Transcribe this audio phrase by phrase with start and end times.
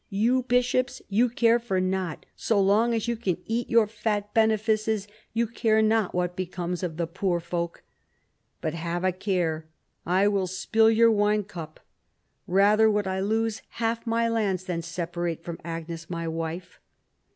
[0.09, 5.07] "You bishops, you care for nought; so long as you can eat your fat benefices
[5.31, 7.83] you care not what becomes of the poor folk.
[8.61, 9.67] But have a care,
[10.03, 11.79] I will spill your wine cup.
[12.47, 16.79] Rather would I lose half my lands than separate from Agnes my wife."